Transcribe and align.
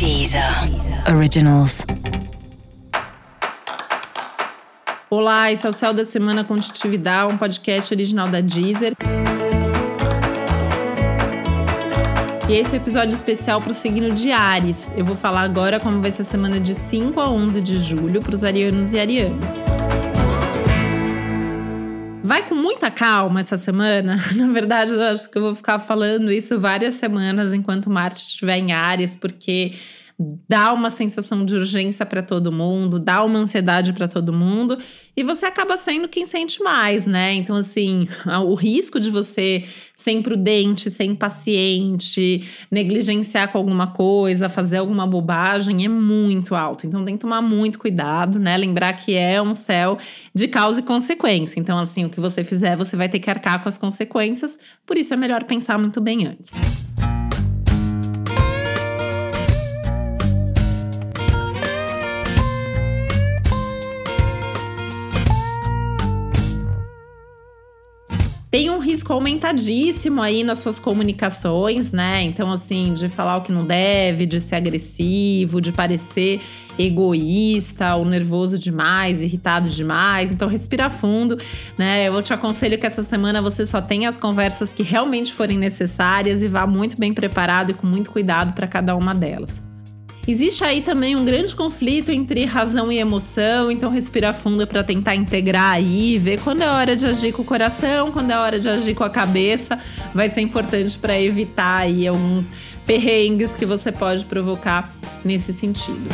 Deezer 0.00 0.42
Originals. 1.14 1.84
Olá, 5.10 5.52
esse 5.52 5.66
é 5.66 5.68
o 5.68 5.72
Céu 5.74 5.92
da 5.92 6.06
Semana 6.06 6.42
com 6.42 6.56
Titividade, 6.56 7.30
um 7.30 7.36
podcast 7.36 7.92
original 7.92 8.26
da 8.26 8.40
Deezer. 8.40 8.94
E 12.48 12.54
esse 12.54 12.74
é 12.74 12.78
o 12.78 12.82
episódio 12.82 13.14
especial 13.14 13.60
para 13.60 13.72
o 13.72 13.74
signo 13.74 14.10
de 14.10 14.32
Ares. 14.32 14.90
Eu 14.96 15.04
vou 15.04 15.16
falar 15.16 15.42
agora 15.42 15.78
como 15.78 16.00
vai 16.00 16.10
ser 16.10 16.22
a 16.22 16.24
semana 16.24 16.58
de 16.58 16.74
5 16.74 17.20
a 17.20 17.28
11 17.28 17.60
de 17.60 17.78
julho 17.78 18.22
para 18.22 18.34
os 18.34 18.42
arianos 18.42 18.94
e 18.94 18.98
arianas. 18.98 19.54
Vai 22.22 22.46
com 22.46 22.54
muita 22.54 22.90
calma 22.90 23.40
essa 23.40 23.56
semana. 23.56 24.16
Na 24.36 24.46
verdade, 24.52 24.92
eu 24.92 25.02
acho 25.02 25.30
que 25.30 25.38
eu 25.38 25.42
vou 25.42 25.54
ficar 25.54 25.78
falando 25.78 26.30
isso 26.30 26.58
várias 26.60 26.94
semanas 26.94 27.54
enquanto 27.54 27.90
Marte 27.90 28.18
estiver 28.18 28.58
em 28.58 28.72
Ares, 28.72 29.16
porque 29.16 29.72
dá 30.46 30.72
uma 30.72 30.90
sensação 30.90 31.46
de 31.46 31.54
urgência 31.54 32.04
para 32.04 32.22
todo 32.22 32.52
mundo, 32.52 32.98
dá 32.98 33.24
uma 33.24 33.38
ansiedade 33.38 33.92
para 33.94 34.06
todo 34.06 34.34
mundo, 34.34 34.76
e 35.16 35.22
você 35.22 35.46
acaba 35.46 35.78
sendo 35.78 36.08
quem 36.08 36.26
sente 36.26 36.62
mais, 36.62 37.06
né? 37.06 37.32
Então, 37.32 37.56
assim, 37.56 38.06
o 38.44 38.54
risco 38.54 39.00
de 39.00 39.10
você 39.10 39.64
ser 39.96 40.12
imprudente, 40.12 40.90
ser 40.90 41.04
impaciente, 41.04 42.46
negligenciar 42.70 43.50
com 43.50 43.56
alguma 43.56 43.86
coisa, 43.86 44.50
fazer 44.50 44.78
alguma 44.78 45.06
bobagem 45.06 45.84
é 45.86 45.88
muito 45.88 46.54
alto. 46.54 46.86
Então, 46.86 47.02
tem 47.02 47.14
que 47.14 47.20
tomar 47.20 47.40
muito 47.40 47.78
cuidado, 47.78 48.38
né? 48.38 48.56
Lembrar 48.58 48.92
que 48.92 49.14
é 49.14 49.40
um 49.40 49.54
céu 49.54 49.96
de 50.34 50.48
causa 50.48 50.80
e 50.80 50.82
consequência. 50.82 51.58
Então, 51.58 51.78
assim, 51.78 52.04
o 52.04 52.10
que 52.10 52.20
você 52.20 52.44
fizer, 52.44 52.76
você 52.76 52.94
vai 52.94 53.08
ter 53.08 53.20
que 53.20 53.30
arcar 53.30 53.62
com 53.62 53.68
as 53.68 53.78
consequências, 53.78 54.58
por 54.86 54.98
isso 54.98 55.14
é 55.14 55.16
melhor 55.16 55.44
pensar 55.44 55.78
muito 55.78 56.00
bem 56.00 56.26
antes. 56.26 56.52
Tem 68.50 68.68
um 68.68 68.78
risco 68.78 69.12
aumentadíssimo 69.12 70.20
aí 70.20 70.42
nas 70.42 70.58
suas 70.58 70.80
comunicações, 70.80 71.92
né? 71.92 72.22
Então, 72.22 72.50
assim, 72.50 72.92
de 72.92 73.08
falar 73.08 73.36
o 73.36 73.42
que 73.42 73.52
não 73.52 73.64
deve, 73.64 74.26
de 74.26 74.40
ser 74.40 74.56
agressivo, 74.56 75.60
de 75.60 75.70
parecer 75.70 76.40
egoísta 76.76 77.94
ou 77.94 78.04
nervoso 78.04 78.58
demais, 78.58 79.22
irritado 79.22 79.68
demais. 79.68 80.32
Então, 80.32 80.48
respira 80.48 80.90
fundo, 80.90 81.38
né? 81.78 82.08
Eu 82.08 82.20
te 82.22 82.32
aconselho 82.32 82.76
que 82.76 82.86
essa 82.86 83.04
semana 83.04 83.40
você 83.40 83.64
só 83.64 83.80
tenha 83.80 84.08
as 84.08 84.18
conversas 84.18 84.72
que 84.72 84.82
realmente 84.82 85.32
forem 85.32 85.56
necessárias 85.56 86.42
e 86.42 86.48
vá 86.48 86.66
muito 86.66 86.98
bem 86.98 87.14
preparado 87.14 87.70
e 87.70 87.74
com 87.74 87.86
muito 87.86 88.10
cuidado 88.10 88.52
para 88.52 88.66
cada 88.66 88.96
uma 88.96 89.14
delas. 89.14 89.69
Existe 90.26 90.62
aí 90.62 90.82
também 90.82 91.16
um 91.16 91.24
grande 91.24 91.54
conflito 91.54 92.12
entre 92.12 92.44
razão 92.44 92.92
e 92.92 92.98
emoção, 92.98 93.70
então 93.70 93.90
respira 93.90 94.32
fundo 94.32 94.66
para 94.66 94.84
tentar 94.84 95.14
integrar 95.14 95.72
aí, 95.72 96.18
ver 96.18 96.40
quando 96.40 96.62
é 96.62 96.70
hora 96.70 96.94
de 96.94 97.06
agir 97.06 97.32
com 97.32 97.42
o 97.42 97.44
coração, 97.44 98.12
quando 98.12 98.30
é 98.30 98.38
hora 98.38 98.58
de 98.58 98.68
agir 98.68 98.94
com 98.94 99.04
a 99.04 99.10
cabeça. 99.10 99.78
Vai 100.14 100.30
ser 100.30 100.42
importante 100.42 100.98
para 100.98 101.20
evitar 101.20 101.80
aí 101.80 102.06
alguns 102.06 102.52
perrengues 102.86 103.56
que 103.56 103.66
você 103.66 103.90
pode 103.90 104.24
provocar 104.24 104.92
nesse 105.24 105.52
sentido. 105.52 106.08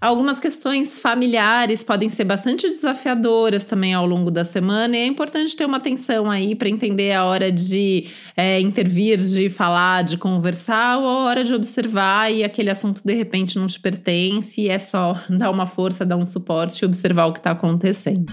Algumas 0.00 0.38
questões 0.38 0.98
familiares 0.98 1.82
podem 1.82 2.08
ser 2.08 2.24
bastante 2.24 2.68
desafiadoras 2.68 3.64
também 3.64 3.94
ao 3.94 4.06
longo 4.06 4.30
da 4.30 4.44
semana, 4.44 4.96
e 4.96 5.00
é 5.00 5.06
importante 5.06 5.56
ter 5.56 5.64
uma 5.64 5.78
atenção 5.78 6.30
aí 6.30 6.54
para 6.54 6.68
entender 6.68 7.12
a 7.12 7.24
hora 7.24 7.50
de 7.50 8.06
é, 8.36 8.60
intervir, 8.60 9.18
de 9.18 9.48
falar, 9.48 10.04
de 10.04 10.18
conversar, 10.18 10.98
ou 10.98 11.06
a 11.06 11.24
hora 11.24 11.42
de 11.42 11.54
observar 11.54 12.30
e 12.30 12.44
aquele 12.44 12.70
assunto 12.70 13.00
de 13.02 13.14
repente 13.14 13.58
não 13.58 13.66
te 13.66 13.80
pertence, 13.80 14.60
e 14.60 14.68
é 14.68 14.78
só 14.78 15.18
dar 15.30 15.50
uma 15.50 15.64
força, 15.64 16.04
dar 16.04 16.16
um 16.16 16.26
suporte 16.26 16.82
e 16.82 16.84
observar 16.84 17.26
o 17.26 17.32
que 17.32 17.38
está 17.38 17.52
acontecendo. 17.52 18.26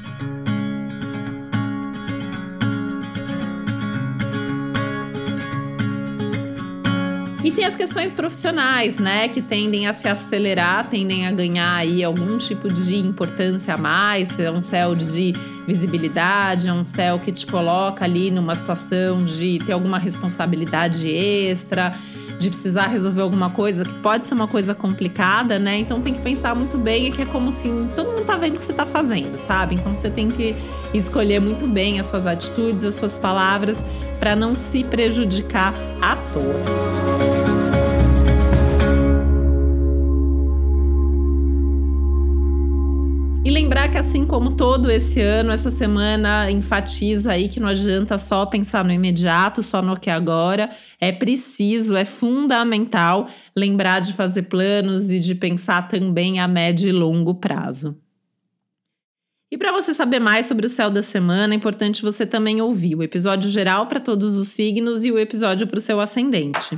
E 7.43 7.51
tem 7.51 7.65
as 7.65 7.75
questões 7.75 8.13
profissionais, 8.13 8.97
né, 8.97 9.27
que 9.27 9.41
tendem 9.41 9.85
a 9.85 9.91
se 9.91 10.07
acelerar, 10.07 10.87
tendem 10.87 11.27
a 11.27 11.31
ganhar 11.31 11.75
aí 11.75 12.01
algum 12.01 12.37
tipo 12.37 12.71
de 12.71 12.95
importância 12.95 13.73
a 13.73 13.77
mais, 13.77 14.39
é 14.39 14.49
um 14.49 14.61
céu 14.61 14.95
de 14.95 15.33
visibilidade, 15.67 16.69
é 16.69 16.73
um 16.73 16.85
céu 16.85 17.19
que 17.19 17.33
te 17.33 17.45
coloca 17.45 18.05
ali 18.05 18.31
numa 18.31 18.55
situação 18.55 19.25
de 19.25 19.59
ter 19.65 19.73
alguma 19.73 19.99
responsabilidade 19.99 21.09
extra, 21.09 21.93
de 22.39 22.49
precisar 22.49 22.87
resolver 22.87 23.21
alguma 23.21 23.49
coisa 23.49 23.83
que 23.83 23.93
pode 23.95 24.25
ser 24.25 24.33
uma 24.33 24.47
coisa 24.47 24.73
complicada, 24.73 25.59
né? 25.59 25.77
Então 25.77 26.01
tem 26.01 26.13
que 26.13 26.21
pensar 26.21 26.55
muito 26.55 26.77
bem, 26.77 27.07
é 27.07 27.11
que 27.11 27.21
é 27.21 27.25
como 27.25 27.49
assim, 27.49 27.89
todo 27.93 28.11
mundo 28.11 28.25
tá 28.25 28.37
vendo 28.37 28.55
o 28.55 28.57
que 28.57 28.63
você 28.63 28.73
tá 28.73 28.85
fazendo, 28.85 29.37
sabe? 29.37 29.75
Então 29.75 29.93
você 29.93 30.09
tem 30.09 30.29
que 30.29 30.55
escolher 30.93 31.41
muito 31.41 31.67
bem 31.67 31.99
as 31.99 32.05
suas 32.05 32.25
atitudes, 32.25 32.85
as 32.85 32.95
suas 32.95 33.17
palavras 33.17 33.83
para 34.17 34.33
não 34.33 34.55
se 34.55 34.83
prejudicar 34.85 35.73
à 36.01 36.15
toa. 36.15 37.12
Lembrar 43.63 43.89
que, 43.89 43.97
assim 43.97 44.25
como 44.25 44.57
todo 44.57 44.91
esse 44.91 45.21
ano, 45.21 45.49
essa 45.49 45.71
semana 45.71 46.51
enfatiza 46.51 47.31
aí 47.31 47.47
que 47.47 47.61
não 47.61 47.69
adianta 47.69 48.17
só 48.17 48.45
pensar 48.45 48.83
no 48.83 48.91
imediato, 48.91 49.63
só 49.63 49.81
no 49.81 49.97
que 49.97 50.09
agora. 50.09 50.69
É 50.99 51.13
preciso, 51.13 51.95
é 51.95 52.03
fundamental 52.03 53.25
lembrar 53.55 54.01
de 54.01 54.11
fazer 54.11 54.43
planos 54.43 55.09
e 55.09 55.17
de 55.17 55.33
pensar 55.33 55.87
também 55.87 56.41
a 56.41 56.47
médio 56.47 56.89
e 56.89 56.91
longo 56.91 57.35
prazo. 57.35 57.97
E 59.49 59.57
para 59.57 59.71
você 59.71 59.93
saber 59.93 60.19
mais 60.19 60.45
sobre 60.45 60.65
o 60.65 60.69
céu 60.69 60.89
da 60.89 61.01
semana, 61.01 61.53
é 61.53 61.57
importante 61.57 62.01
você 62.01 62.25
também 62.25 62.59
ouvir 62.59 62.95
o 62.95 63.03
episódio 63.03 63.49
geral 63.49 63.87
para 63.87 64.01
todos 64.01 64.35
os 64.35 64.49
signos 64.49 65.05
e 65.05 65.11
o 65.11 65.17
episódio 65.17 65.67
para 65.67 65.77
o 65.77 65.81
seu 65.81 66.01
ascendente. 66.01 66.77